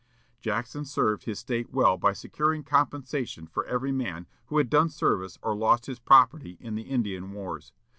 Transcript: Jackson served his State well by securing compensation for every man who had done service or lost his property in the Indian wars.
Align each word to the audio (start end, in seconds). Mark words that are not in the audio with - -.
Jackson 0.39 0.83
served 0.83 1.25
his 1.25 1.37
State 1.37 1.71
well 1.71 1.95
by 1.95 2.11
securing 2.11 2.63
compensation 2.63 3.45
for 3.45 3.65
every 3.67 3.91
man 3.91 4.25
who 4.47 4.57
had 4.57 4.67
done 4.67 4.89
service 4.89 5.37
or 5.43 5.55
lost 5.55 5.85
his 5.85 5.99
property 5.99 6.57
in 6.59 6.73
the 6.73 6.81
Indian 6.89 7.33
wars. 7.33 7.71